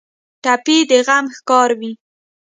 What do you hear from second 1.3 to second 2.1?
ښکار وي.